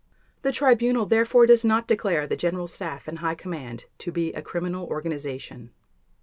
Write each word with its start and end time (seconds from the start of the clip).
The 0.41 0.51
Tribunal 0.51 1.05
therefore 1.05 1.45
does 1.45 1.63
not 1.63 1.87
declare 1.87 2.25
the 2.25 2.35
General 2.35 2.65
Staff 2.65 3.07
and 3.07 3.19
High 3.19 3.35
Command 3.35 3.85
to 3.99 4.11
be 4.11 4.33
a 4.33 4.41
criminal 4.41 4.87
organization. 4.87 5.69